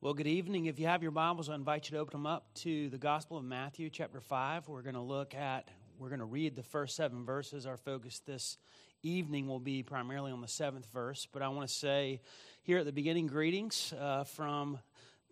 [0.00, 0.66] Well, good evening.
[0.66, 3.36] If you have your Bibles, I invite you to open them up to the Gospel
[3.36, 4.68] of Matthew, chapter 5.
[4.68, 7.66] We're going to look at, we're going to read the first seven verses.
[7.66, 8.58] Our focus this
[9.02, 11.26] evening will be primarily on the seventh verse.
[11.32, 12.20] But I want to say
[12.62, 14.78] here at the beginning, greetings uh, from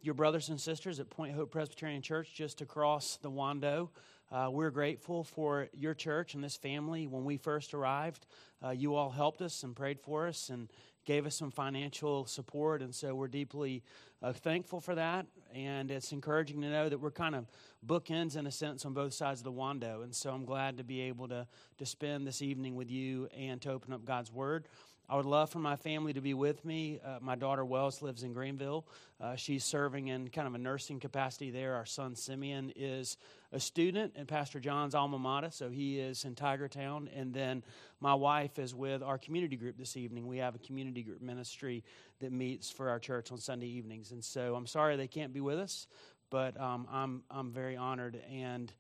[0.03, 3.91] your brothers and sisters at Point Hope Presbyterian Church just across the Wando.
[4.33, 7.07] Uh, we're grateful for your church and this family.
[7.07, 8.27] When we first arrived,
[8.65, 10.69] uh, you all helped us and prayed for us and
[11.07, 13.83] gave us some financial support, and so we're deeply
[14.23, 15.27] uh, thankful for that.
[15.55, 17.47] And it's encouraging to know that we're kind of
[17.87, 20.03] bookends, in a sense, on both sides of the Wando.
[20.03, 21.47] And so I'm glad to be able to,
[21.79, 24.69] to spend this evening with you and to open up God's Word.
[25.09, 26.99] I would love for my family to be with me.
[27.05, 28.85] Uh, my daughter Wells lives in Greenville.
[29.21, 31.75] Uh, she's serving in kind of a nursing capacity there.
[31.75, 33.17] Our son Simeon is
[33.53, 37.09] a student in Pastor John's alma mater, so he is in Tigertown.
[37.15, 37.63] And then
[38.01, 40.27] my wife is with our community group this evening.
[40.27, 41.85] We have a community group ministry
[42.19, 44.11] that meets for our church on Sunday evenings.
[44.11, 45.87] And so I'm sorry they can't be with us,
[46.31, 48.73] but um, I'm, I'm very honored and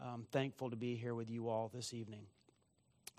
[0.00, 2.26] um, thankful to be here with you all this evening.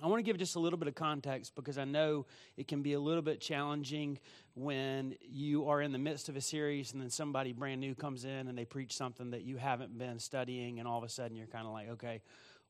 [0.01, 2.25] I want to give just a little bit of context because I know
[2.57, 4.19] it can be a little bit challenging
[4.55, 8.25] when you are in the midst of a series and then somebody brand new comes
[8.25, 11.37] in and they preach something that you haven't been studying, and all of a sudden
[11.37, 12.21] you're kind of like, okay,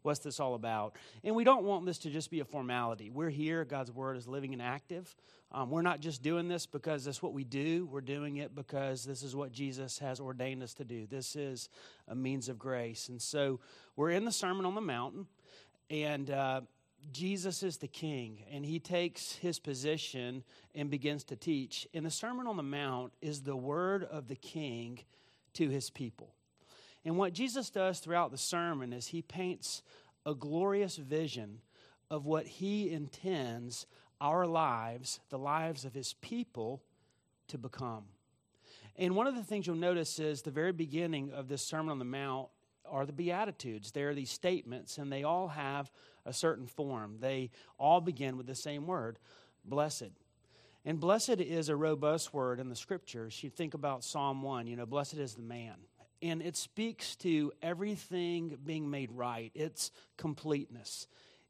[0.04, 0.96] what's this all about?
[1.24, 3.10] And we don't want this to just be a formality.
[3.10, 5.16] We're here, God's Word is living and active.
[5.52, 9.06] Um, we're not just doing this because that's what we do, we're doing it because
[9.06, 11.08] this is what Jesus has ordained us to do.
[11.08, 11.70] This is
[12.08, 13.10] a means of grace.
[13.10, 13.60] And so
[13.96, 15.28] we're in the Sermon on the Mountain.
[15.90, 16.62] And uh,
[17.12, 21.88] Jesus is the king, and he takes his position and begins to teach.
[21.94, 25.00] And the Sermon on the Mount is the word of the king
[25.54, 26.34] to his people.
[27.06, 29.84] And what Jesus does throughout the sermon is he paints
[30.26, 31.60] a glorious vision
[32.10, 33.86] of what he intends
[34.22, 36.82] our lives, the lives of his people,
[37.50, 38.06] to become.
[38.96, 42.00] And one of the things you'll notice is the very beginning of this Sermon on
[42.00, 42.48] the Mount
[42.94, 43.92] are the Beatitudes.
[43.92, 45.92] They're these statements, and they all have
[46.26, 47.18] a certain form.
[47.20, 49.18] They all begin with the same word
[49.66, 50.12] blessed.
[50.86, 53.44] And blessed is a robust word in the scriptures.
[53.44, 55.76] You think about Psalm 1, you know, blessed is the man.
[56.22, 61.08] And it speaks to everything being made right, it's completeness,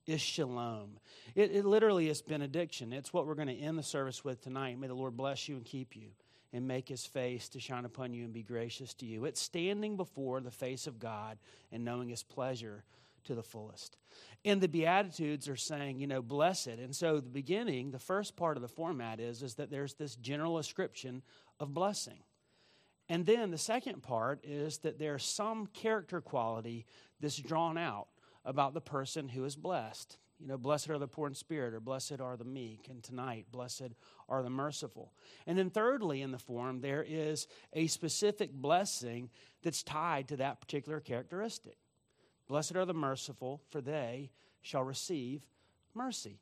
[0.08, 1.00] it's shalom.
[1.36, 2.94] It, it literally is benediction.
[2.94, 4.80] It's what we're going to end the service with tonight.
[4.80, 6.10] May the Lord bless you and keep you
[6.54, 9.26] and make his face to shine upon you and be gracious to you.
[9.26, 11.40] It's standing before the face of God
[11.72, 12.84] and knowing his pleasure
[13.26, 13.98] to the fullest.
[14.46, 16.68] And the Beatitudes are saying, you know, blessed.
[16.68, 20.16] And so the beginning, the first part of the format is, is that there's this
[20.16, 21.24] general ascription
[21.60, 22.20] of blessing.
[23.10, 26.86] And then the second part is that there's some character quality
[27.20, 28.08] that's drawn out
[28.46, 30.18] about the person who is blessed.
[30.44, 32.88] You know, blessed are the poor in spirit, or blessed are the meek.
[32.90, 33.94] And tonight, blessed
[34.28, 35.14] are the merciful.
[35.48, 39.30] And then, thirdly, in the form, there is a specific blessing
[39.62, 41.78] that's tied to that particular characteristic.
[42.50, 44.32] Blessed are the merciful, for they
[44.62, 45.44] shall receive
[45.94, 46.42] mercy.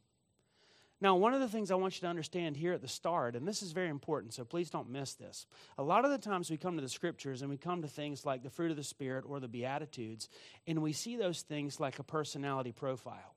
[1.00, 3.48] Now, one of the things I want you to understand here at the start, and
[3.48, 5.46] this is very important, so please don't miss this.
[5.78, 8.26] A lot of the times we come to the scriptures and we come to things
[8.26, 10.28] like the fruit of the Spirit or the Beatitudes,
[10.66, 13.36] and we see those things like a personality profile.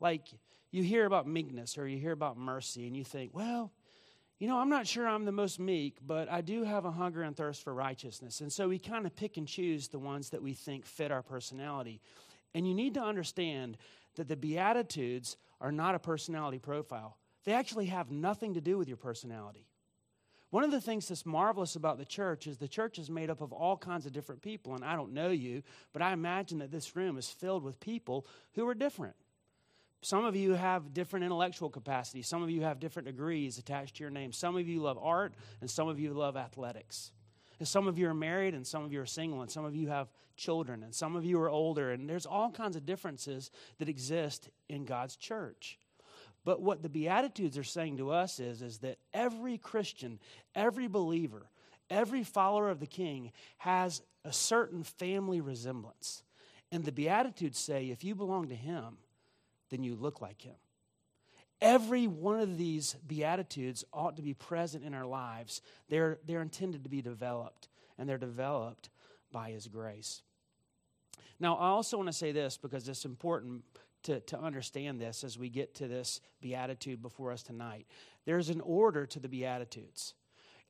[0.00, 0.28] Like
[0.70, 3.72] you hear about meekness or you hear about mercy, and you think, well,
[4.38, 7.22] you know, I'm not sure I'm the most meek, but I do have a hunger
[7.22, 8.40] and thirst for righteousness.
[8.40, 11.22] And so we kind of pick and choose the ones that we think fit our
[11.22, 12.00] personality.
[12.54, 13.76] And you need to understand
[14.16, 18.88] that the Beatitudes are not a personality profile, they actually have nothing to do with
[18.88, 19.66] your personality.
[20.50, 23.40] One of the things that's marvelous about the church is the church is made up
[23.40, 24.74] of all kinds of different people.
[24.74, 25.62] And I don't know you,
[25.92, 29.14] but I imagine that this room is filled with people who are different.
[30.02, 32.22] Some of you have different intellectual capacity.
[32.22, 34.32] Some of you have different degrees attached to your name.
[34.32, 37.12] Some of you love art, and some of you love athletics.
[37.58, 39.76] And some of you are married, and some of you are single, and some of
[39.76, 41.92] you have children, and some of you are older.
[41.92, 45.78] And there's all kinds of differences that exist in God's church.
[46.44, 50.18] But what the Beatitudes are saying to us is, is that every Christian,
[50.54, 51.50] every believer,
[51.90, 56.22] every follower of the King has a certain family resemblance.
[56.72, 58.96] And the Beatitudes say if you belong to Him,
[59.70, 60.56] then you look like him.
[61.60, 65.60] Every one of these Beatitudes ought to be present in our lives.
[65.88, 67.68] They're, they're intended to be developed,
[67.98, 68.88] and they're developed
[69.30, 70.22] by His grace.
[71.38, 73.62] Now, I also want to say this because it's important
[74.04, 77.86] to, to understand this as we get to this Beatitude before us tonight.
[78.24, 80.14] There's an order to the Beatitudes.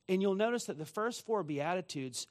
[0.09, 2.27] And you'll notice that the first four Beatitudes,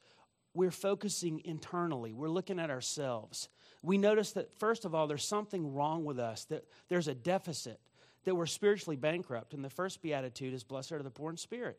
[0.52, 3.48] we're focusing internally, we're looking at ourselves
[3.82, 7.80] we notice that, first of all, there's something wrong with us, that there's a deficit,
[8.24, 9.54] that we're spiritually bankrupt.
[9.54, 11.78] And the first beatitude is, Blessed are the poor in spirit.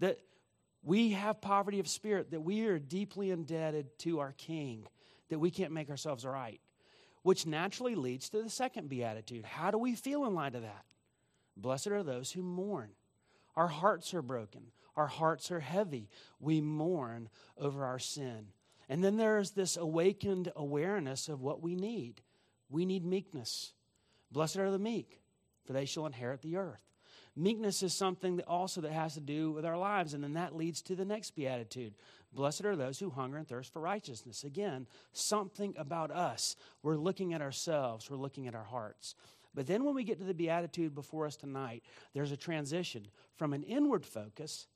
[0.00, 0.18] That
[0.82, 4.86] We have poverty of spirit, that we are deeply indebted to our King,
[5.28, 6.60] that we can't make ourselves right,
[7.22, 9.44] which naturally leads to the second beatitude.
[9.44, 10.84] How do we feel in light of that?
[11.56, 12.90] Blessed are those who mourn.
[13.56, 16.08] Our hearts are broken, our hearts are heavy.
[16.38, 18.48] We mourn over our sin.
[18.88, 22.22] And then there's this awakened awareness of what we need.
[22.70, 23.72] We need meekness.
[24.30, 25.20] Blessed are the meek,
[25.64, 26.82] for they shall inherit the earth.
[27.36, 30.56] Meekness is something that also that has to do with our lives, and then that
[30.56, 31.94] leads to the next beatitude.
[32.32, 34.42] Blessed are those who hunger and thirst for righteousness.
[34.42, 36.56] Again, something about us.
[36.82, 39.14] We're looking at ourselves, we're looking at our hearts.
[39.54, 43.06] But then when we get to the beatitude before us tonight, there's a transition
[43.36, 44.66] from an inward focus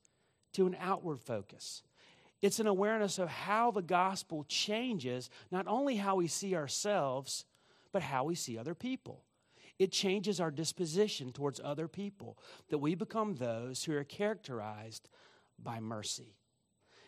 [0.53, 1.83] to an outward focus.
[2.43, 7.45] It's an awareness of how the gospel changes not only how we see ourselves,
[7.93, 9.23] but how we see other people.
[9.79, 12.37] It changes our disposition towards other people,
[12.67, 15.07] that we become those who are characterized
[15.57, 16.35] by mercy.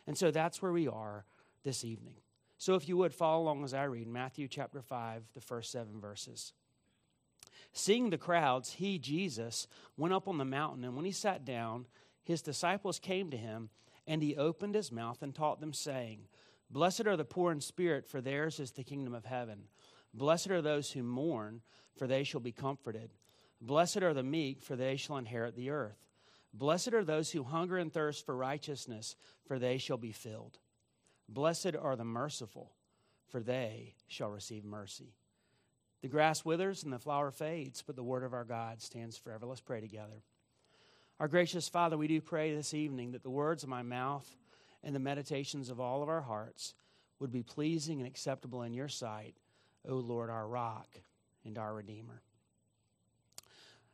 [0.08, 1.26] And so that's where we are
[1.66, 2.16] this evening.
[2.58, 6.00] So if you would follow along as I read Matthew chapter 5, the first seven
[6.00, 6.54] verses.
[7.74, 9.68] Seeing the crowds, he, Jesus,
[9.98, 11.88] went up on the mountain, and when he sat down,
[12.24, 13.70] his disciples came to him,
[14.08, 16.28] and he opened his mouth and taught them, saying,
[16.70, 19.64] Blessed are the poor in spirit, for theirs is the kingdom of heaven.
[20.14, 21.62] Blessed are those who mourn,
[21.96, 23.12] for they shall be comforted.
[23.62, 25.98] Blessed are the meek, for they shall inherit the earth.
[26.54, 29.16] Blessed are those who hunger and thirst for righteousness,
[29.46, 30.58] for they shall be filled.
[31.28, 32.72] Blessed are the merciful,
[33.28, 35.16] for they shall receive mercy.
[36.02, 39.46] The grass withers and the flower fades, but the word of our God stands forever.
[39.46, 40.24] Let's pray together.
[41.18, 44.36] Our gracious Father, we do pray this evening that the words of my mouth
[44.84, 46.74] and the meditations of all of our hearts
[47.20, 49.36] would be pleasing and acceptable in your sight,
[49.88, 50.90] O Lord, our rock
[51.46, 52.22] and our Redeemer.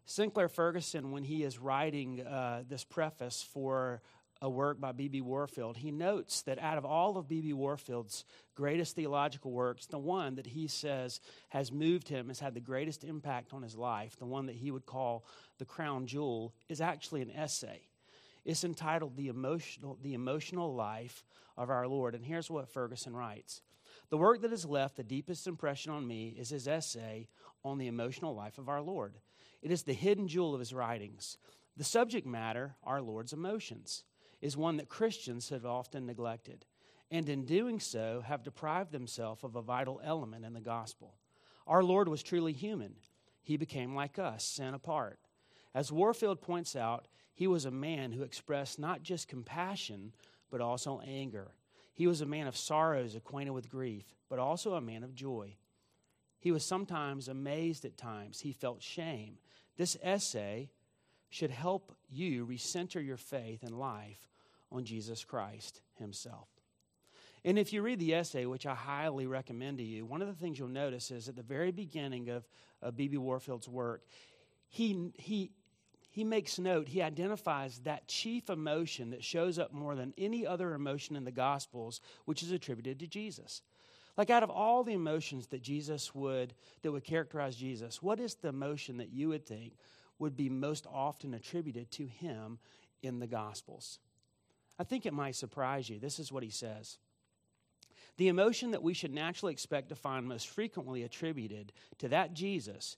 [0.04, 4.02] Sinclair Ferguson, when he is writing uh, this preface for
[4.42, 5.22] a work by B.B.
[5.22, 7.54] Warfield, he notes that out of all of B.B.
[7.54, 12.60] Warfield's greatest theological works, the one that he says has moved him, has had the
[12.60, 15.26] greatest impact on his life, the one that he would call
[15.60, 17.82] the crown jewel, is actually an essay.
[18.44, 21.24] It's entitled The Emotional, the Emotional Life
[21.56, 22.16] of Our Lord.
[22.16, 23.62] And here's what Ferguson writes
[24.10, 27.28] The work that has left the deepest impression on me is his essay
[27.64, 29.14] on the emotional life of our Lord.
[29.62, 31.38] It is the hidden jewel of his writings.
[31.78, 34.04] The subject matter, our Lord's emotions
[34.42, 36.66] is one that Christians have often neglected,
[37.10, 41.16] and in doing so have deprived themselves of a vital element in the gospel.
[41.68, 42.96] Our Lord was truly human.
[43.44, 45.20] He became like us, sent apart.
[45.74, 50.14] As Warfield points out, he was a man who expressed not just compassion,
[50.50, 51.54] but also anger.
[51.94, 55.56] He was a man of sorrows, acquainted with grief, but also a man of joy.
[56.40, 58.40] He was sometimes amazed at times.
[58.40, 59.38] He felt shame.
[59.78, 60.72] This essay
[61.30, 64.31] should help you recenter your faith and life
[64.72, 66.48] on Jesus Christ himself.
[67.44, 70.34] And if you read the essay, which I highly recommend to you, one of the
[70.34, 72.46] things you'll notice is at the very beginning of,
[72.96, 73.18] B.B.
[73.18, 74.04] Warfield's work,
[74.68, 75.52] he, he,
[76.10, 80.74] he makes note, he identifies that chief emotion that shows up more than any other
[80.74, 83.62] emotion in the Gospels, which is attributed to Jesus.
[84.18, 88.36] Like out of all the emotions that Jesus would, that would characterize Jesus, what is
[88.36, 89.74] the emotion that you would think
[90.20, 92.60] would be most often attributed to him
[93.02, 94.00] in the Gospels?
[94.82, 96.00] I think it might surprise you.
[96.00, 96.98] This is what he says.
[98.18, 102.98] The emotion that we should naturally expect to find most frequently attributed to that Jesus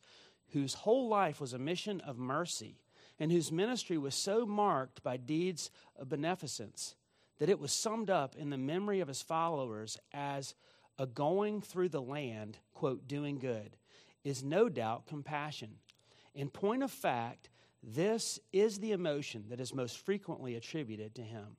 [0.53, 2.79] whose whole life was a mission of mercy
[3.19, 6.95] and whose ministry was so marked by deeds of beneficence
[7.39, 10.55] that it was summed up in the memory of his followers as
[10.97, 13.75] a going through the land, quote, doing good,
[14.23, 15.79] is no doubt compassion.
[16.33, 17.49] In point of fact,
[17.83, 21.57] this is the emotion that is most frequently attributed to him.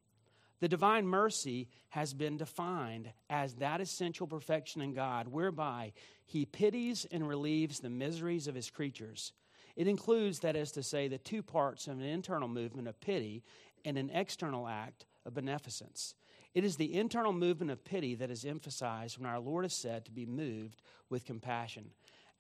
[0.65, 5.93] The divine mercy has been defined as that essential perfection in God whereby
[6.25, 9.35] he pities and relieves the miseries of his creatures.
[9.77, 13.45] It includes, that is to say, the two parts of an internal movement of pity
[13.85, 16.15] and an external act of beneficence.
[16.55, 20.07] It is the internal movement of pity that is emphasized when our Lord is said
[20.07, 20.81] to be moved
[21.11, 21.91] with compassion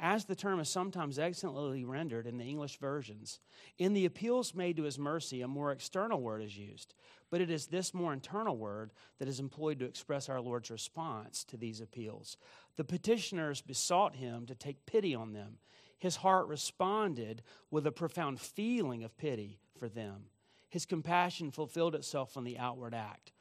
[0.00, 3.40] as the term is sometimes excellently rendered in the English versions.
[3.78, 6.94] In the appeals made to his mercy, a more external word is used,
[7.30, 11.44] but it is this more internal word that is employed to express our Lord's response
[11.44, 12.36] to these appeals.
[12.76, 15.58] The petitioners besought him to take pity on them.
[15.98, 20.24] His heart responded with a profound feeling of pity for them.
[20.68, 23.32] His compassion fulfilled itself in the outward act.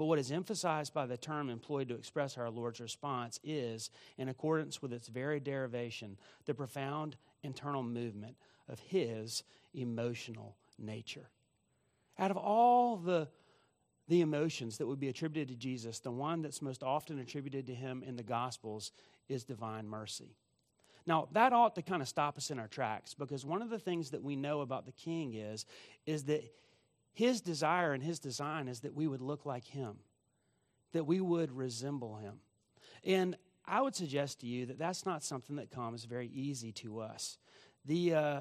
[0.00, 4.30] But what is emphasized by the term employed to express our Lord's response is, in
[4.30, 6.16] accordance with its very derivation,
[6.46, 9.42] the profound internal movement of his
[9.74, 11.28] emotional nature.
[12.18, 13.28] Out of all the,
[14.08, 17.74] the emotions that would be attributed to Jesus, the one that's most often attributed to
[17.74, 18.92] him in the Gospels
[19.28, 20.34] is divine mercy.
[21.04, 23.78] Now, that ought to kind of stop us in our tracks because one of the
[23.78, 25.66] things that we know about the king is,
[26.06, 26.50] is that
[27.12, 29.98] his desire and his design is that we would look like him,
[30.92, 32.40] that we would resemble him.
[33.04, 33.36] And
[33.66, 37.38] I would suggest to you that that's not something that comes very easy to us.
[37.84, 38.40] The uh,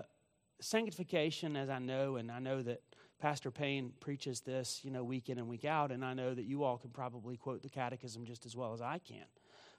[0.59, 2.81] sanctification, as I know, and I know that
[3.19, 6.45] Pastor Payne preaches this, you know, week in and week out, and I know that
[6.45, 9.25] you all can probably quote the catechism just as well as I can.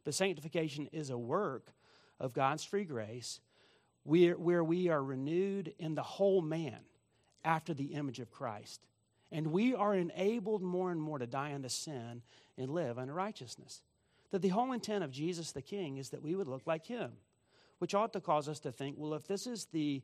[0.05, 1.73] But sanctification is a work
[2.19, 3.41] of God's free grace
[4.03, 6.81] where, where we are renewed in the whole man
[7.45, 8.81] after the image of Christ.
[9.33, 12.23] And we are enabled more and more to die unto sin
[12.59, 13.83] and live unto righteousness.
[14.31, 17.13] That the whole intent of Jesus the King is that we would look like him,
[17.79, 20.03] which ought to cause us to think, well, if this is the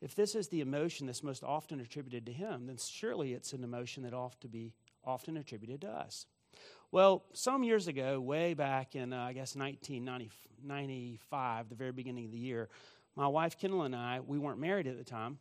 [0.00, 3.64] if this is the emotion that's most often attributed to him, then surely it's an
[3.64, 6.26] emotion that ought to be often attributed to us.
[6.90, 12.32] Well, some years ago, way back in, uh, I guess, 1995, the very beginning of
[12.32, 12.68] the year,
[13.16, 15.38] my wife Kendall and I, we weren't married at the time,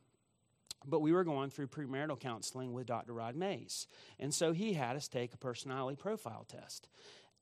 [0.86, 3.14] but we were going through premarital counseling with Dr.
[3.14, 3.88] Rod Mays.
[4.20, 6.88] And so he had us take a personality profile test.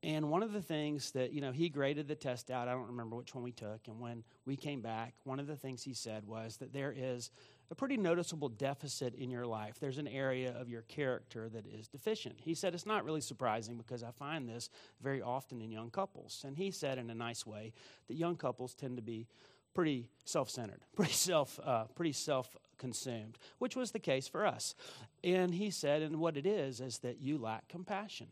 [0.04, 2.68] And one of the things that, you know, he graded the test out.
[2.68, 3.88] I don't remember which one we took.
[3.88, 7.30] And when we came back, one of the things he said was that there is
[7.70, 9.76] a pretty noticeable deficit in your life.
[9.80, 12.36] There's an area of your character that is deficient.
[12.44, 14.70] He said it's not really surprising because I find this
[15.02, 16.44] very often in young couples.
[16.46, 17.72] And he said in a nice way
[18.08, 19.28] that young couples tend to be
[19.74, 24.76] pretty self-centered, pretty self, uh, pretty self-consumed, which was the case for us.
[25.24, 28.28] And he said, and what it is is that you lack compassion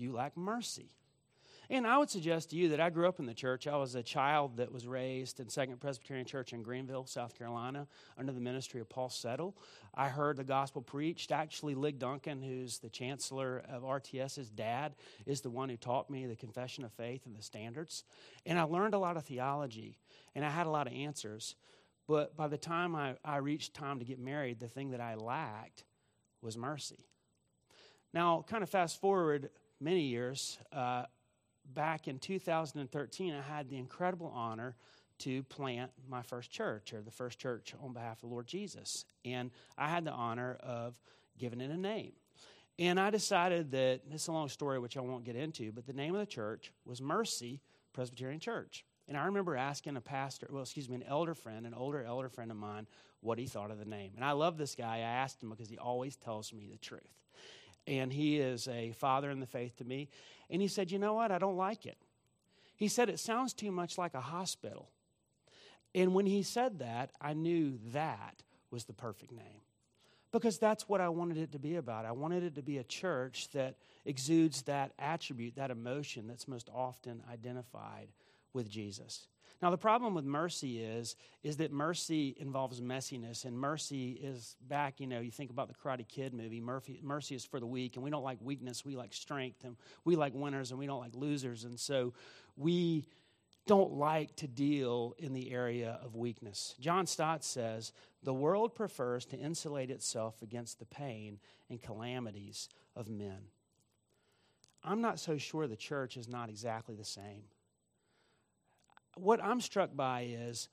[0.00, 0.90] you lack mercy.
[1.72, 3.68] And I would suggest to you that I grew up in the church.
[3.68, 7.86] I was a child that was raised in Second Presbyterian Church in Greenville, South Carolina,
[8.18, 9.56] under the ministry of Paul Settle.
[9.94, 11.30] I heard the gospel preached.
[11.30, 14.96] Actually, Lig Duncan, who's the chancellor of RTS's dad,
[15.26, 18.02] is the one who taught me the confession of faith and the standards.
[18.44, 19.96] And I learned a lot of theology,
[20.34, 21.54] and I had a lot of answers.
[22.08, 25.14] But by the time I, I reached time to get married, the thing that I
[25.14, 25.84] lacked
[26.42, 27.06] was mercy.
[28.12, 29.50] Now, kind of fast forward
[29.80, 31.04] many years, uh,
[31.74, 34.76] back in 2013, I had the incredible honor
[35.20, 39.04] to plant my first church, or the first church on behalf of the Lord Jesus.
[39.24, 40.98] And I had the honor of
[41.38, 42.12] giving it a name.
[42.78, 45.92] And I decided that, it's a long story which I won't get into, but the
[45.92, 47.60] name of the church was Mercy
[47.92, 48.84] Presbyterian Church.
[49.08, 52.28] And I remember asking a pastor, well, excuse me, an elder friend, an older elder
[52.30, 52.86] friend of mine,
[53.20, 54.12] what he thought of the name.
[54.16, 54.96] And I love this guy.
[54.96, 57.02] I asked him because he always tells me the truth
[57.86, 60.08] and he is a father in the faith to me.
[60.48, 61.32] And he said, You know what?
[61.32, 61.98] I don't like it.
[62.76, 64.90] He said, It sounds too much like a hospital.
[65.94, 69.62] And when he said that, I knew that was the perfect name
[70.32, 72.04] because that's what I wanted it to be about.
[72.04, 76.68] I wanted it to be a church that exudes that attribute, that emotion that's most
[76.72, 78.08] often identified
[78.52, 79.26] with Jesus.
[79.62, 85.00] Now the problem with mercy is is that mercy involves messiness and mercy is back,
[85.00, 87.96] you know, you think about the Karate Kid movie, mercy, mercy is for the weak
[87.96, 91.00] and we don't like weakness, we like strength and we like winners and we don't
[91.00, 92.14] like losers and so
[92.56, 93.06] we
[93.66, 96.74] don't like to deal in the area of weakness.
[96.80, 101.38] John Stott says, "The world prefers to insulate itself against the pain
[101.68, 103.50] and calamities of men."
[104.82, 107.44] I'm not so sure the church is not exactly the same
[109.16, 110.68] what I'm struck by is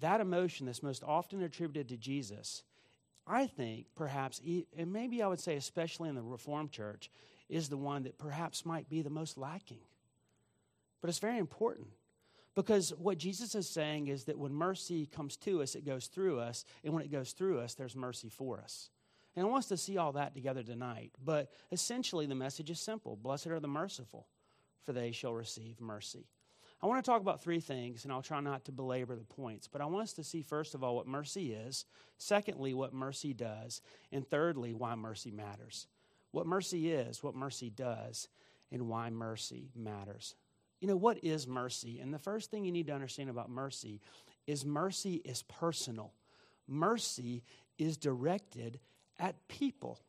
[0.00, 2.64] that emotion that's most often attributed to Jesus,
[3.26, 4.40] I think perhaps,
[4.76, 7.10] and maybe I would say especially in the Reformed Church,
[7.48, 9.82] is the one that perhaps might be the most lacking.
[11.00, 11.88] But it's very important
[12.54, 16.38] because what Jesus is saying is that when mercy comes to us, it goes through
[16.38, 18.90] us, and when it goes through us, there's mercy for us.
[19.34, 21.12] And I want us to see all that together tonight.
[21.24, 24.26] But essentially, the message is simple Blessed are the merciful,
[24.84, 26.26] for they shall receive mercy.
[26.82, 29.68] I want to talk about three things, and I'll try not to belabor the points.
[29.68, 31.84] But I want us to see, first of all, what mercy is,
[32.18, 35.86] secondly, what mercy does, and thirdly, why mercy matters.
[36.32, 38.28] What mercy is, what mercy does,
[38.72, 40.34] and why mercy matters.
[40.80, 42.00] You know, what is mercy?
[42.00, 44.00] And the first thing you need to understand about mercy
[44.48, 46.12] is mercy is personal,
[46.66, 47.44] mercy
[47.78, 48.80] is directed
[49.20, 50.00] at people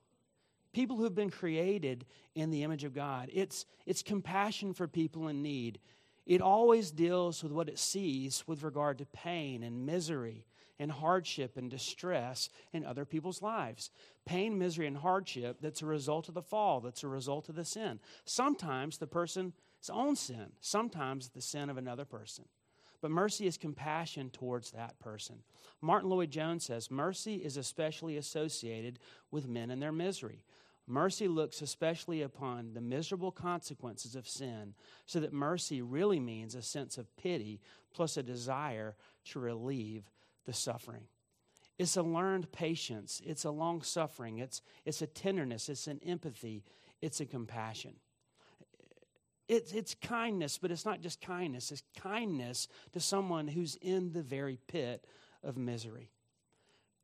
[0.74, 3.30] people who have been created in the image of God.
[3.32, 5.80] It's, it's compassion for people in need.
[6.25, 10.46] It always deals with what it sees with regard to pain and misery
[10.80, 13.92] and hardship and distress in other people's lives.
[14.25, 17.65] Pain, misery, and hardship that's a result of the fall, that's a result of the
[17.65, 18.00] sin.
[18.25, 19.53] Sometimes the person's
[19.92, 22.46] own sin, sometimes the sin of another person.
[23.01, 25.44] But mercy is compassion towards that person.
[25.82, 28.98] Martyn Lloyd-Jones says mercy is especially associated
[29.30, 30.46] with men in their misery.
[30.86, 34.74] Mercy looks especially upon the miserable consequences of sin,
[35.06, 37.62] so that mercy really means a sense of pity
[37.94, 40.04] plus a desire to relieve
[40.46, 41.04] the suffering.
[41.80, 46.63] It's a learned patience, it's a long suffering, it's, it's a tenderness, it's an empathy,
[47.02, 47.96] it's a compassion.
[49.48, 54.22] It's, it's kindness, but it's not just kindness, it's kindness to someone who's in the
[54.22, 55.06] very pit
[55.44, 56.12] of misery.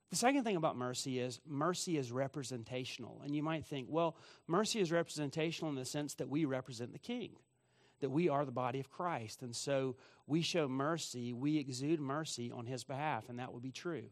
[0.09, 3.21] The second thing about mercy is mercy is representational.
[3.23, 6.99] And you might think, well, mercy is representational in the sense that we represent the
[6.99, 7.33] king,
[7.99, 9.43] that we are the body of Christ.
[9.43, 13.71] And so we show mercy, we exude mercy on his behalf, and that would be
[13.71, 14.05] true.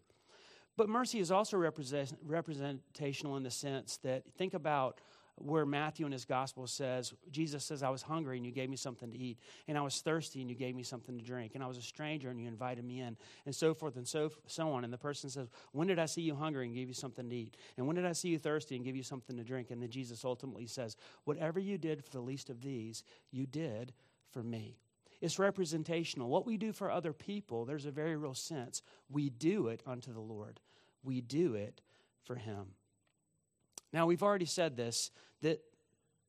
[0.75, 5.01] But mercy is also represent, representational in the sense that think about
[5.39, 8.75] where Matthew in his gospel says, Jesus says, I was hungry and you gave me
[8.75, 11.63] something to eat, and I was thirsty and you gave me something to drink, and
[11.63, 13.15] I was a stranger and you invited me in,
[13.45, 14.83] and so forth and so, so on.
[14.83, 17.35] And the person says, When did I see you hungry and give you something to
[17.35, 17.55] eat?
[17.77, 19.69] And when did I see you thirsty and give you something to drink?
[19.69, 23.93] And then Jesus ultimately says, Whatever you did for the least of these, you did
[24.31, 24.79] for me.
[25.21, 26.29] It's representational.
[26.29, 28.81] What we do for other people, there's a very real sense.
[29.09, 30.59] We do it unto the Lord,
[31.03, 31.81] we do it
[32.23, 32.73] for Him.
[33.93, 35.61] Now, we've already said this that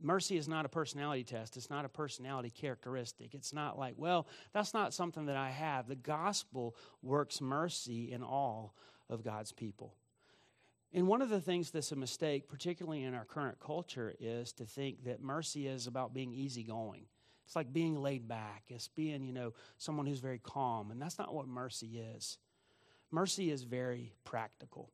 [0.01, 3.35] mercy is not a personality test, it's not a personality characteristic.
[3.35, 5.89] It's not like, well, that's not something that I have.
[5.89, 8.75] The gospel works mercy in all
[9.09, 9.95] of God's people.
[10.93, 14.65] And one of the things that's a mistake, particularly in our current culture, is to
[14.65, 17.05] think that mercy is about being easygoing.
[17.45, 18.65] It's like being laid back.
[18.69, 20.91] It's being, you know, someone who's very calm.
[20.91, 22.39] And that's not what mercy is.
[23.11, 24.91] Mercy is very practical.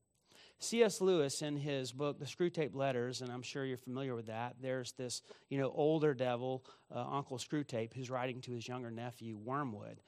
[0.59, 1.01] C.S.
[1.01, 4.93] Lewis, in his book, The Screwtape Letters, and I'm sure you're familiar with that, there's
[4.93, 5.21] this,
[5.51, 10.01] you know, older devil, uh, Uncle Screwtape, who's writing to his younger nephew, Wormwood.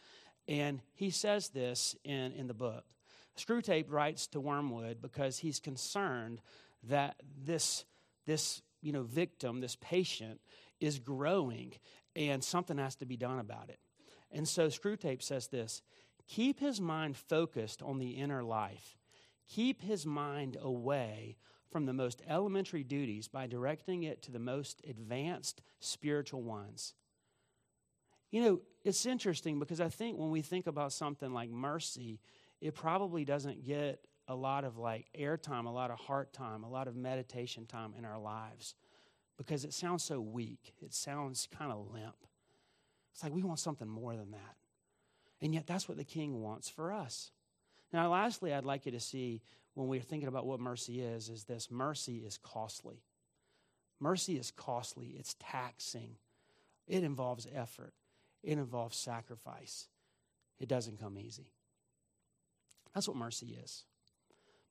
[0.48, 2.84] And he says this in, in the book.
[3.36, 6.40] Screwtape writes to Wormwood because he's concerned
[6.84, 7.84] that this,
[8.26, 10.40] this you know, victim, this patient,
[10.80, 11.72] is growing
[12.14, 13.78] and something has to be done about it.
[14.30, 15.82] And so Screwtape says this
[16.28, 18.96] keep his mind focused on the inner life
[19.48, 21.36] keep his mind away
[21.70, 26.94] from the most elementary duties by directing it to the most advanced spiritual ones.
[28.30, 32.20] You know, it's interesting because I think when we think about something like mercy,
[32.60, 36.68] it probably doesn't get a lot of like airtime, a lot of heart time, a
[36.68, 38.74] lot of meditation time in our lives
[39.36, 40.74] because it sounds so weak.
[40.80, 42.16] It sounds kind of limp.
[43.12, 44.56] It's like we want something more than that.
[45.40, 47.30] And yet, that's what the king wants for us.
[47.96, 49.40] Now, lastly, I'd like you to see
[49.72, 53.00] when we're thinking about what mercy is, is this mercy is costly.
[54.00, 56.16] Mercy is costly, it's taxing,
[56.86, 57.94] it involves effort,
[58.42, 59.88] it involves sacrifice.
[60.60, 61.52] It doesn't come easy.
[62.94, 63.84] That's what mercy is.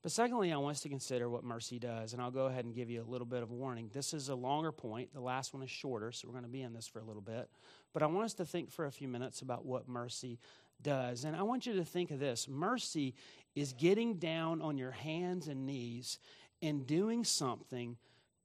[0.04, 2.76] But secondly, I want us to consider what mercy does, and I'll go ahead and
[2.76, 3.90] give you a little bit of warning.
[3.92, 5.12] This is a longer point.
[5.12, 7.22] The last one is shorter, so we're going to be in this for a little
[7.22, 7.50] bit.
[7.92, 10.38] But I want us to think for a few minutes about what mercy
[10.82, 11.24] does.
[11.24, 13.14] And I want you to think of this mercy
[13.54, 16.18] is getting down on your hands and knees
[16.62, 17.96] and doing something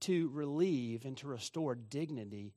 [0.02, 2.54] to relieve and to restore dignity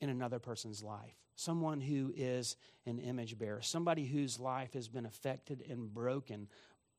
[0.00, 1.16] in another person's life.
[1.34, 6.48] Someone who is an image bearer, somebody whose life has been affected and broken,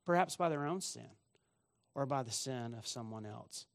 [0.06, 1.10] perhaps by their own sin
[1.95, 3.65] or by the sin of someone else.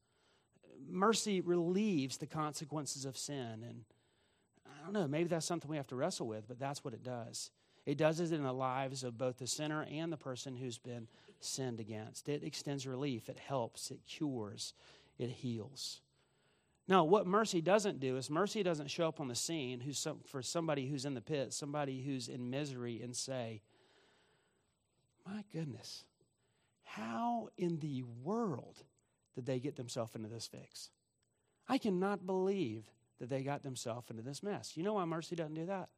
[0.87, 3.63] Mercy relieves the consequences of sin.
[3.67, 3.83] And
[4.65, 7.03] I don't know, maybe that's something we have to wrestle with, but that's what it
[7.03, 7.51] does.
[7.89, 11.07] It does it in the lives of both the sinner and the person who's been
[11.39, 12.29] sinned against.
[12.29, 14.75] It extends relief, it helps, it cures,
[15.17, 15.99] it heals.
[16.87, 20.19] Now, what mercy doesn't do is mercy doesn't show up on the scene who's some,
[20.23, 23.63] for somebody who's in the pit, somebody who's in misery, and say,
[25.25, 26.03] My goodness,
[26.83, 28.83] how in the world
[29.33, 30.91] did they get themselves into this fix?
[31.67, 32.83] I cannot believe
[33.19, 34.77] that they got themselves into this mess.
[34.77, 35.89] You know why mercy doesn't do that?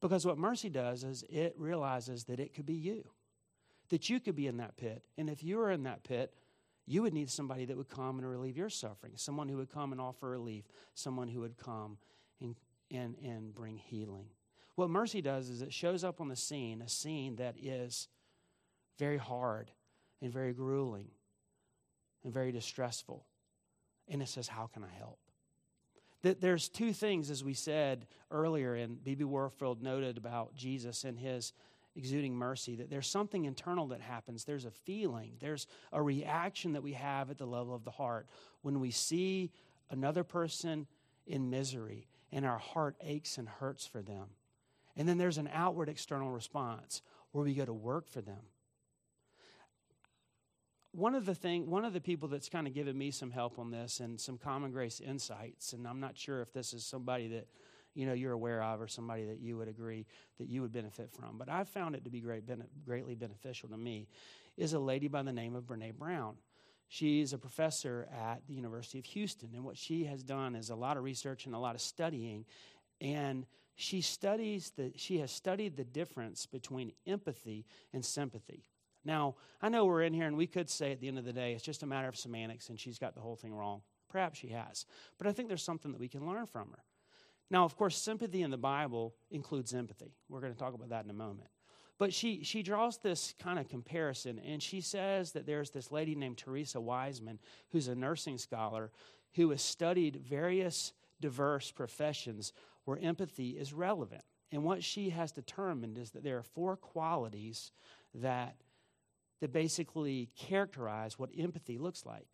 [0.00, 3.04] Because what mercy does is it realizes that it could be you,
[3.90, 5.04] that you could be in that pit.
[5.18, 6.34] And if you were in that pit,
[6.86, 9.92] you would need somebody that would come and relieve your suffering, someone who would come
[9.92, 11.98] and offer relief, someone who would come
[12.40, 12.56] and,
[12.90, 14.26] and, and bring healing.
[14.74, 18.08] What mercy does is it shows up on the scene, a scene that is
[18.98, 19.70] very hard
[20.22, 21.08] and very grueling
[22.24, 23.26] and very distressful.
[24.08, 25.18] And it says, How can I help?
[26.22, 29.24] That there's two things, as we said earlier, and B.B.
[29.24, 31.52] Warfield noted about Jesus and his
[31.96, 34.44] exuding mercy, that there's something internal that happens.
[34.44, 38.26] There's a feeling, there's a reaction that we have at the level of the heart
[38.62, 39.50] when we see
[39.90, 40.86] another person
[41.26, 44.26] in misery and our heart aches and hurts for them.
[44.96, 47.02] And then there's an outward external response
[47.32, 48.40] where we go to work for them.
[50.92, 53.60] One of the thing, one of the people that's kind of given me some help
[53.60, 57.28] on this and some common grace insights, and I'm not sure if this is somebody
[57.28, 57.46] that
[57.94, 60.04] you know you're aware of or somebody that you would agree
[60.38, 62.42] that you would benefit from, but I've found it to be great,
[62.84, 64.08] greatly beneficial to me,
[64.56, 66.34] is a lady by the name of Brené Brown.
[66.88, 70.74] She's a professor at the University of Houston, and what she has done is a
[70.74, 72.44] lot of research and a lot of studying,
[73.00, 78.64] and she studies the she has studied the difference between empathy and sympathy.
[79.04, 81.32] Now, I know we're in here and we could say at the end of the
[81.32, 83.82] day it's just a matter of semantics and she's got the whole thing wrong.
[84.08, 84.86] Perhaps she has.
[85.18, 86.82] But I think there's something that we can learn from her.
[87.50, 90.14] Now, of course, sympathy in the Bible includes empathy.
[90.28, 91.48] We're going to talk about that in a moment.
[91.98, 96.14] But she, she draws this kind of comparison, and she says that there's this lady
[96.14, 97.38] named Theresa Wiseman,
[97.72, 98.90] who's a nursing scholar,
[99.34, 102.52] who has studied various diverse professions
[102.84, 104.22] where empathy is relevant.
[104.50, 107.70] And what she has determined is that there are four qualities
[108.14, 108.56] that
[109.40, 112.26] that basically characterize what empathy looks like.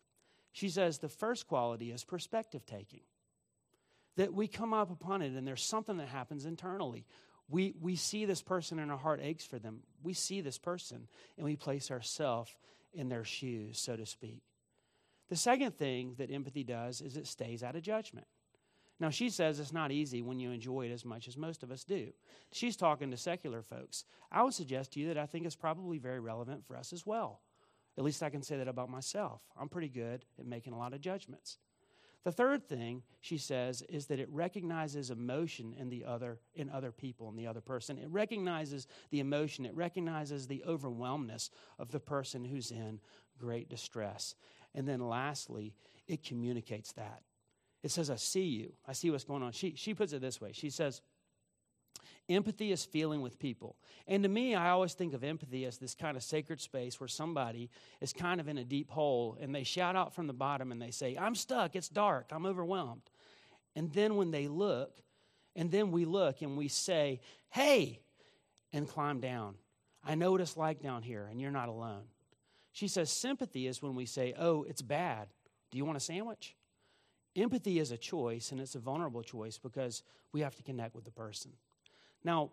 [0.51, 3.01] She says the first quality is perspective taking.
[4.15, 7.05] That we come up upon it and there's something that happens internally.
[7.49, 9.81] We, we see this person and our heart aches for them.
[10.03, 12.55] We see this person and we place ourselves
[12.93, 14.41] in their shoes, so to speak.
[15.29, 18.27] The second thing that empathy does is it stays out of judgment.
[18.99, 21.71] Now, she says it's not easy when you enjoy it as much as most of
[21.71, 22.11] us do.
[22.51, 24.05] She's talking to secular folks.
[24.31, 27.05] I would suggest to you that I think it's probably very relevant for us as
[27.05, 27.41] well.
[27.97, 29.41] At least I can say that about myself.
[29.59, 31.57] I'm pretty good at making a lot of judgments.
[32.23, 36.91] The third thing she says is that it recognizes emotion in the other in other
[36.91, 37.97] people in the other person.
[37.97, 42.99] It recognizes the emotion, it recognizes the overwhelmness of the person who's in
[43.39, 44.35] great distress.
[44.75, 45.73] And then lastly,
[46.07, 47.21] it communicates that.
[47.83, 48.73] It says, I see you.
[48.87, 49.51] I see what's going on.
[49.51, 51.01] She, she puts it this way She says,
[52.29, 53.77] Empathy is feeling with people.
[54.05, 57.07] And to me, I always think of empathy as this kind of sacred space where
[57.07, 57.69] somebody
[58.01, 60.81] is kind of in a deep hole and they shout out from the bottom and
[60.81, 63.03] they say, I'm stuck, it's dark, I'm overwhelmed.
[63.77, 64.91] And then when they look,
[65.55, 68.01] and then we look and we say, Hey,
[68.73, 69.55] and climb down.
[70.03, 72.03] I know what it's like down here, and you're not alone.
[72.73, 75.29] She says, Sympathy is when we say, Oh, it's bad.
[75.71, 76.56] Do you want a sandwich?
[77.37, 81.05] Empathy is a choice, and it's a vulnerable choice because we have to connect with
[81.05, 81.51] the person.
[82.23, 82.49] Now,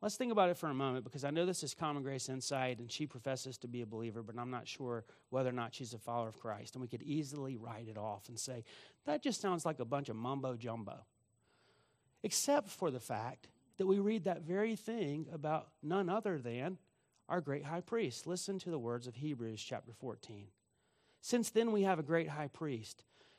[0.00, 2.78] let's think about it for a moment because I know this is Common Grace Insight,
[2.78, 5.92] and she professes to be a believer, but I'm not sure whether or not she's
[5.92, 6.74] a follower of Christ.
[6.74, 8.64] And we could easily write it off and say,
[9.04, 11.04] that just sounds like a bunch of mumbo jumbo.
[12.22, 16.78] Except for the fact that we read that very thing about none other than
[17.28, 18.26] our great high priest.
[18.26, 20.46] Listen to the words of Hebrews chapter 14.
[21.20, 23.04] Since then, we have a great high priest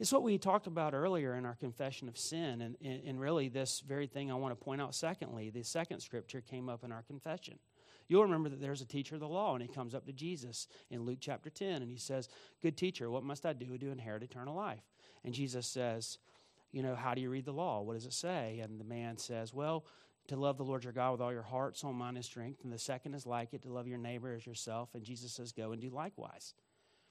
[0.00, 3.80] It's what we talked about earlier in our confession of sin, and, and, really this
[3.86, 4.94] very thing I want to point out.
[4.94, 7.58] Secondly, the second scripture came up in our confession.
[8.08, 10.68] You'll remember that there's a teacher of the law, and he comes up to Jesus
[10.90, 12.30] in Luke chapter 10, and he says,
[12.62, 14.80] Good teacher, what must I do to inherit eternal life?
[15.22, 16.16] And Jesus says,
[16.72, 17.82] You know, how do you read the law?
[17.82, 18.60] What does it say?
[18.60, 19.84] And the man says, Well,
[20.28, 22.64] to love the Lord your God with all your heart, soul, mind, and strength.
[22.64, 24.88] And the second is like it, to love your neighbor as yourself.
[24.94, 26.54] And Jesus says, Go and do likewise.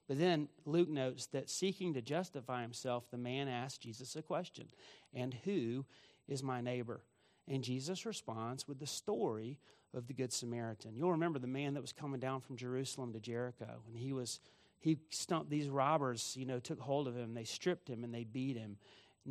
[0.09, 4.67] But then Luke notes that seeking to justify himself, the man asked Jesus a question
[5.13, 5.85] And who
[6.27, 7.01] is my neighbor?
[7.47, 9.59] And Jesus responds with the story
[9.93, 10.95] of the Good Samaritan.
[10.95, 14.39] You'll remember the man that was coming down from Jerusalem to Jericho, and he was
[14.79, 18.23] he stumped these robbers, you know, took hold of him, they stripped him and they
[18.23, 18.77] beat him,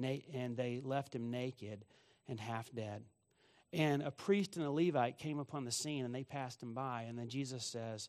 [0.00, 1.84] and they left him naked
[2.28, 3.02] and half dead.
[3.72, 7.02] And a priest and a Levite came upon the scene and they passed him by.
[7.02, 8.08] And then Jesus says,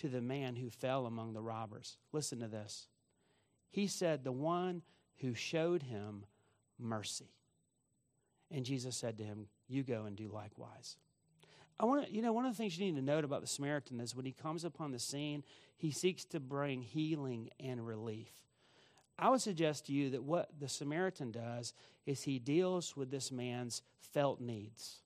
[0.00, 1.98] to the man who fell among the robbers.
[2.12, 2.88] Listen to this.
[3.70, 4.82] He said, The one
[5.18, 6.24] who showed him
[6.78, 7.34] mercy.
[8.50, 10.96] And Jesus said to him, You go and do likewise.
[11.78, 13.46] I want to, you know, one of the things you need to note about the
[13.46, 15.44] Samaritan is when he comes upon the scene,
[15.76, 18.32] he seeks to bring healing and relief.
[19.18, 21.74] I would suggest to you that what the Samaritan does
[22.06, 25.00] is he deals with this man's felt needs.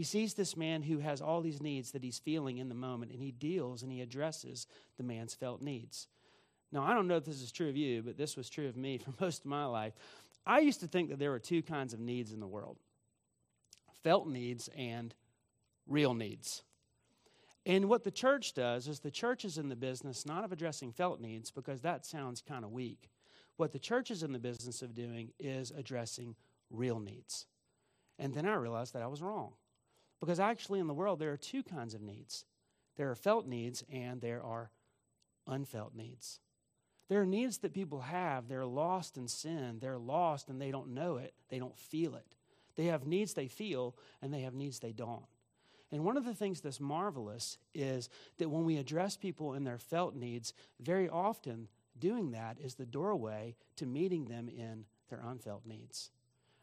[0.00, 3.12] He sees this man who has all these needs that he's feeling in the moment,
[3.12, 6.08] and he deals and he addresses the man's felt needs.
[6.72, 8.78] Now, I don't know if this is true of you, but this was true of
[8.78, 9.92] me for most of my life.
[10.46, 12.78] I used to think that there were two kinds of needs in the world
[14.02, 15.14] felt needs and
[15.86, 16.62] real needs.
[17.66, 20.92] And what the church does is the church is in the business not of addressing
[20.92, 23.10] felt needs because that sounds kind of weak.
[23.58, 26.36] What the church is in the business of doing is addressing
[26.70, 27.44] real needs.
[28.18, 29.52] And then I realized that I was wrong.
[30.20, 32.44] Because actually, in the world, there are two kinds of needs
[32.96, 34.70] there are felt needs and there are
[35.46, 36.40] unfelt needs.
[37.08, 38.46] There are needs that people have.
[38.46, 39.78] They're lost in sin.
[39.80, 41.32] They're lost and they don't know it.
[41.48, 42.36] They don't feel it.
[42.76, 45.24] They have needs they feel and they have needs they don't.
[45.92, 49.78] And one of the things that's marvelous is that when we address people in their
[49.78, 55.66] felt needs, very often doing that is the doorway to meeting them in their unfelt
[55.66, 56.10] needs.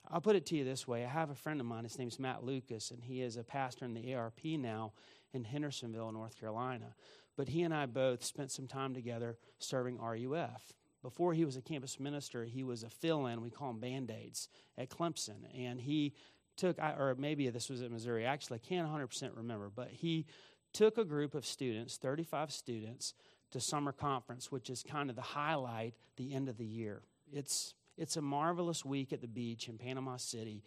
[0.10, 1.04] I'll put it to you this way.
[1.04, 3.86] I have a friend of mine, his name's Matt Lucas, and he is a pastor
[3.86, 4.94] in the ARP now
[5.34, 6.96] in Hendersonville, North Carolina.
[7.36, 10.74] But he and I both spent some time together serving RUF.
[11.04, 14.10] Before he was a campus minister, he was a fill in, we call them band
[14.10, 15.46] aids, at Clemson.
[15.56, 16.14] And he
[16.56, 20.26] took, or maybe this was at Missouri, actually, I can't 100% remember, but he
[20.74, 23.14] took a group of students, 35 students,
[23.52, 27.04] to summer conference, which is kind of the highlight, the end of the year.
[27.32, 30.64] It's, it's a marvelous week at the beach in Panama City.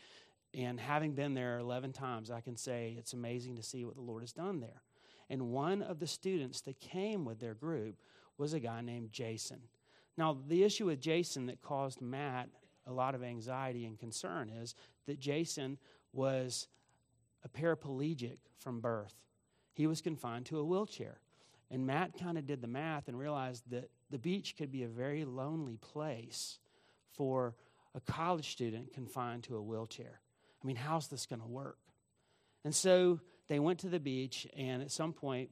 [0.52, 4.02] And having been there 11 times, I can say it's amazing to see what the
[4.02, 4.82] Lord has done there.
[5.28, 7.96] And one of the students that came with their group
[8.36, 9.60] was a guy named Jason.
[10.16, 12.48] Now, the issue with Jason that caused Matt
[12.86, 14.74] a lot of anxiety and concern is
[15.06, 15.78] that Jason
[16.12, 16.66] was
[17.44, 19.14] a paraplegic from birth.
[19.72, 21.20] He was confined to a wheelchair.
[21.70, 24.88] And Matt kind of did the math and realized that the beach could be a
[24.88, 26.58] very lonely place
[27.20, 27.54] for
[27.94, 30.22] a college student confined to a wheelchair.
[30.62, 31.76] I mean, how's this going to work?
[32.64, 35.50] And so they went to the beach, and at some point,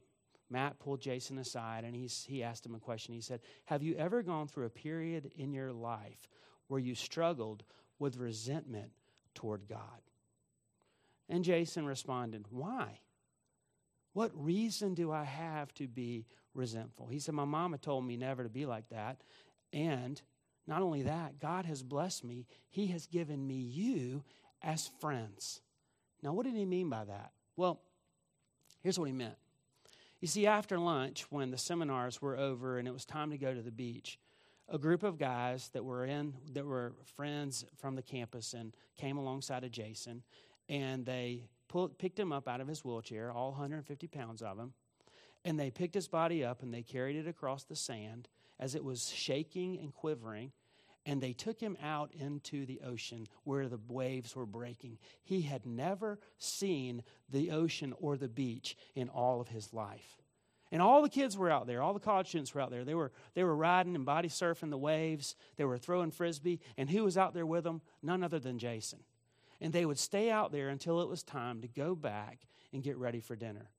[0.49, 3.13] Matt pulled Jason aside and he's, he asked him a question.
[3.13, 6.27] He said, Have you ever gone through a period in your life
[6.69, 7.63] where you struggled
[7.99, 8.89] with resentment
[9.35, 10.01] toward God?
[11.29, 12.99] And Jason responded, Why?
[14.13, 17.05] What reason do I have to be resentful?
[17.09, 19.21] He said, My mama told me never to be like that.
[19.71, 20.19] And
[20.69, 24.23] not only that, God has blessed me, He has given me you
[24.61, 25.61] as friends.
[26.21, 27.31] Now, what did he mean by that?
[27.55, 27.79] Well,
[28.81, 29.35] here's what he meant.
[30.21, 33.53] You see, after lunch, when the seminars were over and it was time to go
[33.53, 34.19] to the beach,
[34.67, 39.17] a group of guys that were in that were friends from the campus and came
[39.17, 40.21] alongside of Jason,
[40.67, 44.73] and they pulled, picked him up out of his wheelchair, all 150 pounds of him,
[45.45, 48.27] and they picked his body up and they carried it across the sand
[48.59, 50.51] as it was shaking and quivering,
[51.09, 54.99] and they took him out into the ocean where the waves were breaking.
[55.23, 60.21] He had never seen the ocean or the beach in all of his life.
[60.71, 62.85] And all the kids were out there, all the college students were out there.
[62.85, 66.89] They were, they were riding and body surfing the waves, they were throwing frisbee, and
[66.89, 67.81] who was out there with them?
[68.03, 68.99] None other than Jason
[69.61, 72.39] and they would stay out there until it was time to go back
[72.71, 73.69] and get ready for dinner.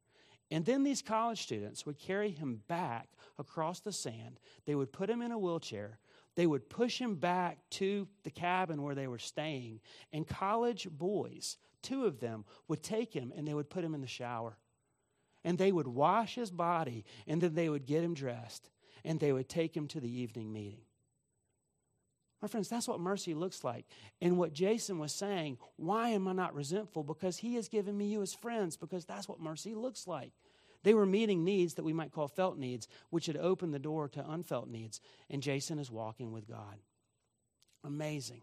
[0.51, 4.41] And then these college students would carry him back across the sand.
[4.67, 5.99] They would put him in a wheelchair.
[6.37, 9.81] They would push him back to the cabin where they were staying.
[10.13, 14.01] And college boys, two of them, would take him and they would put him in
[14.01, 14.57] the shower.
[15.45, 18.71] And they would wash his body and then they would get him dressed
[19.05, 20.83] and they would take him to the evening meeting.
[22.43, 23.87] My friends, that's what mercy looks like.
[24.23, 27.03] And what Jason was saying, why am I not resentful?
[27.03, 30.33] Because he has given me you as friends, because that's what mercy looks like.
[30.83, 34.09] They were meeting needs that we might call felt needs, which had opened the door
[34.09, 35.01] to unfelt needs.
[35.29, 36.79] And Jason is walking with God.
[37.85, 38.43] Amazing.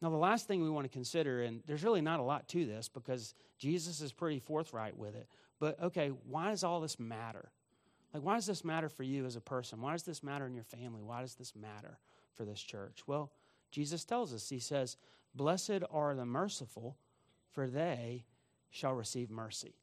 [0.00, 2.64] Now, the last thing we want to consider, and there's really not a lot to
[2.64, 7.50] this because Jesus is pretty forthright with it, but okay, why does all this matter?
[8.14, 9.80] Like, why does this matter for you as a person?
[9.80, 11.02] Why does this matter in your family?
[11.02, 11.98] Why does this matter?
[12.38, 13.02] for this church?
[13.06, 13.32] Well,
[13.70, 14.96] Jesus tells us, He says,
[15.34, 16.96] Blessed are the merciful,
[17.50, 18.24] for they
[18.70, 19.74] shall receive mercy.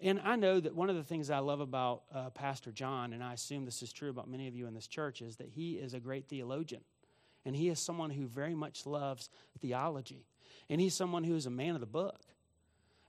[0.00, 3.24] And I know that one of the things I love about uh, Pastor John, and
[3.24, 5.74] I assume this is true about many of you in this church, is that he
[5.74, 6.82] is a great theologian.
[7.46, 9.30] And he is someone who very much loves
[9.60, 10.26] theology.
[10.68, 12.20] And he's someone who is a man of the book.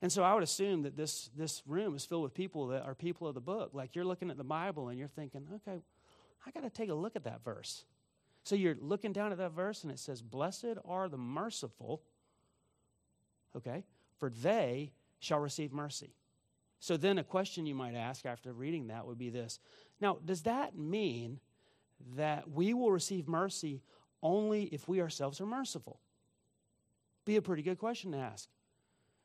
[0.01, 2.93] And so I would assume that this, this room is filled with people that are
[2.93, 3.71] people of the book.
[3.73, 5.81] Like you're looking at the Bible and you're thinking, okay,
[6.45, 7.83] I got to take a look at that verse.
[8.43, 12.01] So you're looking down at that verse and it says, Blessed are the merciful,
[13.57, 13.83] okay,
[14.19, 16.13] for they shall receive mercy.
[16.79, 19.59] So then a question you might ask after reading that would be this
[19.99, 21.39] Now, does that mean
[22.15, 23.81] that we will receive mercy
[24.21, 25.99] only if we ourselves are merciful?
[27.27, 28.49] be a pretty good question to ask.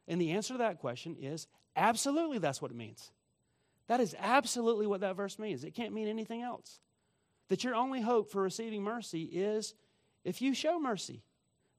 [0.06, 3.12] And the answer to that question is absolutely that's what it means.
[3.86, 5.64] That is absolutely what that verse means.
[5.64, 6.80] It can't mean anything else.
[7.48, 9.74] That your only hope for receiving mercy is
[10.24, 11.22] if you show mercy.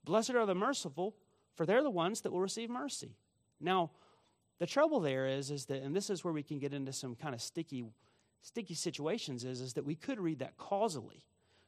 [0.05, 1.15] Blessed are the merciful,
[1.55, 3.15] for they're the ones that will receive mercy.
[3.59, 3.91] Now,
[4.63, 7.15] the trouble there is, is that, and this is where we can get into some
[7.15, 7.83] kind of sticky,
[8.41, 11.25] sticky situations, is, is that we could read that causally.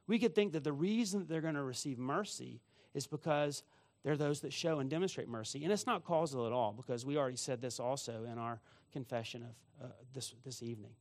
[0.07, 2.61] We could think that the reason that they're going to receive mercy
[2.93, 3.63] is because
[4.05, 5.65] they're those that show and demonstrate mercy.
[5.65, 8.61] And it's not causal at all, because we already said this also in our
[8.93, 10.91] confession of uh, this, this evening.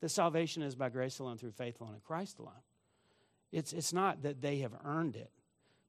[0.00, 2.52] That salvation is by grace alone, through faith alone, in Christ alone.
[3.50, 5.32] It's, it's not that they have earned it,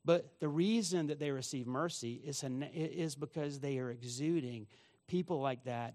[0.04, 4.66] but the reason that they receive mercy is, is because they are exuding.
[5.13, 5.93] People like that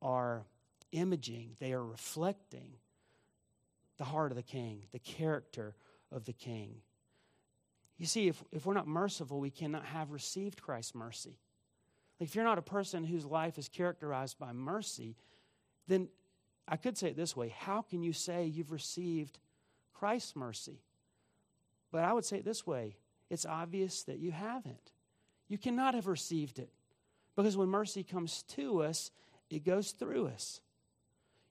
[0.00, 0.46] are
[0.90, 2.76] imaging, they are reflecting
[3.98, 5.76] the heart of the king, the character
[6.10, 6.76] of the king.
[7.98, 11.36] You see, if, if we're not merciful, we cannot have received Christ's mercy.
[12.18, 15.14] Like if you're not a person whose life is characterized by mercy,
[15.86, 16.08] then
[16.66, 19.40] I could say it this way how can you say you've received
[19.92, 20.80] Christ's mercy?
[21.92, 22.96] But I would say it this way
[23.28, 24.92] it's obvious that you haven't.
[25.48, 26.70] You cannot have received it
[27.36, 29.10] because when mercy comes to us,
[29.50, 30.60] it goes through us.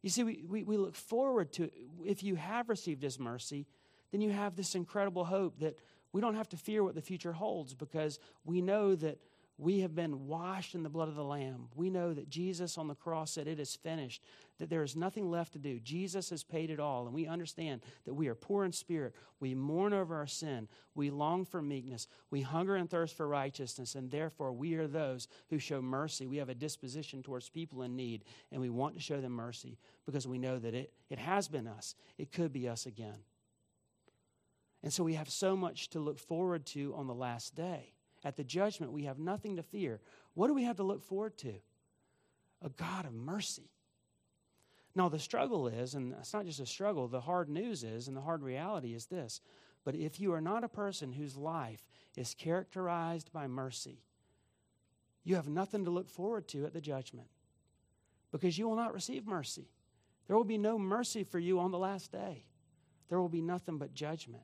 [0.02, 1.70] You see, we, we, we look forward to,
[2.06, 3.66] if you have received His mercy,
[4.12, 5.78] then you have this incredible hope that
[6.12, 9.18] we don't have to fear what the future holds because we know that
[9.60, 11.68] we have been washed in the blood of the Lamb.
[11.76, 14.24] We know that Jesus on the cross said, It is finished,
[14.58, 15.80] that there is nothing left to do.
[15.80, 17.06] Jesus has paid it all.
[17.06, 19.14] And we understand that we are poor in spirit.
[19.40, 20.68] We mourn over our sin.
[20.96, 22.08] We long for meekness.
[22.32, 23.94] We hunger and thirst for righteousness.
[23.94, 26.26] And therefore, we are those who show mercy.
[26.26, 28.24] We have a disposition towards people in need.
[28.52, 31.68] And we want to show them mercy because we know that it, it has been
[31.68, 31.94] us.
[32.18, 33.20] It could be us again.
[34.82, 38.38] And so we have so much to look forward to on the last day at
[38.38, 40.00] the judgment, we have nothing to fear.
[40.34, 41.54] What do we have to look forward to?
[42.62, 43.70] A God of mercy.
[44.96, 48.16] Now, the struggle is, and it's not just a struggle, the hard news is, and
[48.16, 49.42] the hard reality is this.
[49.84, 51.84] But if you are not a person whose life
[52.16, 54.04] is characterized by mercy,
[55.24, 57.28] you have nothing to look forward to at the judgment
[58.32, 59.70] because you will not receive mercy.
[60.28, 62.46] There will be no mercy for you on the last day.
[63.10, 64.44] There will be nothing but judgment.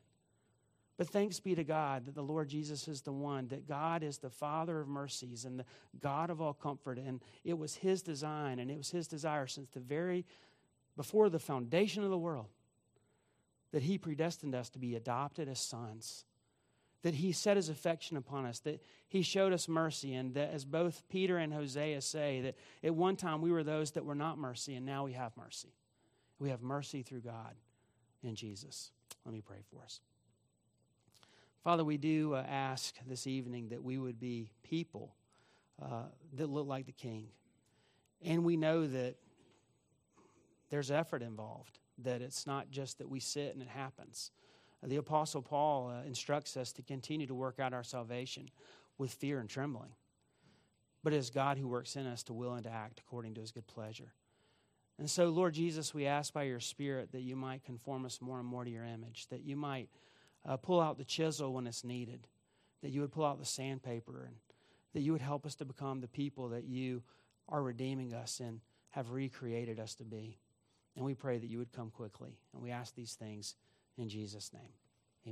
[1.00, 4.18] But thanks be to God that the Lord Jesus is the one, that God is
[4.18, 5.64] the Father of mercies and the
[5.98, 6.98] God of all comfort.
[6.98, 10.26] And it was His design and it was His desire since the very
[10.98, 12.48] before the foundation of the world
[13.72, 16.26] that He predestined us to be adopted as sons.
[17.00, 20.66] That He set His affection upon us, that He showed us mercy, and that as
[20.66, 24.36] both Peter and Hosea say, that at one time we were those that were not
[24.36, 25.72] mercy, and now we have mercy.
[26.38, 27.54] We have mercy through God
[28.22, 28.90] in Jesus.
[29.24, 30.02] Let me pray for us.
[31.62, 35.14] Father, we do uh, ask this evening that we would be people
[35.82, 37.26] uh, that look like the King.
[38.24, 39.16] And we know that
[40.70, 44.30] there's effort involved, that it's not just that we sit and it happens.
[44.82, 48.50] The Apostle Paul uh, instructs us to continue to work out our salvation
[48.96, 49.90] with fear and trembling.
[51.02, 53.40] But it is God who works in us to will and to act according to
[53.42, 54.12] his good pleasure.
[54.98, 58.38] And so, Lord Jesus, we ask by your Spirit that you might conform us more
[58.38, 59.88] and more to your image, that you might
[60.46, 62.26] uh, pull out the chisel when it's needed,
[62.82, 64.36] that you would pull out the sandpaper, and
[64.94, 67.02] that you would help us to become the people that you
[67.48, 70.38] are redeeming us and have recreated us to be.
[70.96, 72.38] And we pray that you would come quickly.
[72.52, 73.54] And we ask these things
[73.96, 74.72] in Jesus' name.